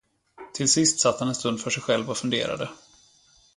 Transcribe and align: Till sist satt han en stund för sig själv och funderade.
Till 0.53 0.69
sist 0.69 0.99
satt 0.99 1.19
han 1.19 1.27
en 1.29 1.35
stund 1.35 1.59
för 1.59 1.69
sig 1.69 1.83
själv 1.83 2.09
och 2.09 2.17
funderade. 2.17 2.69